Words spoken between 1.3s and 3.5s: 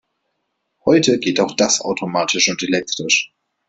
auch das automatisch und elektrisch.